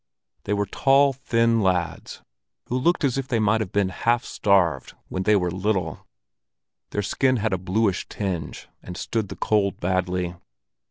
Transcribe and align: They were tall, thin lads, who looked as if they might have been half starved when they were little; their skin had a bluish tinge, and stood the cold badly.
They 0.45 0.53
were 0.53 0.65
tall, 0.65 1.13
thin 1.13 1.61
lads, 1.61 2.23
who 2.69 2.75
looked 2.79 3.03
as 3.03 3.19
if 3.19 3.27
they 3.27 3.37
might 3.37 3.61
have 3.61 3.71
been 3.71 3.89
half 3.89 4.25
starved 4.25 4.95
when 5.09 5.21
they 5.21 5.35
were 5.35 5.51
little; 5.51 6.07
their 6.89 7.03
skin 7.03 7.37
had 7.37 7.53
a 7.53 7.59
bluish 7.59 8.09
tinge, 8.09 8.67
and 8.81 8.97
stood 8.97 9.29
the 9.29 9.35
cold 9.35 9.79
badly. 9.79 10.33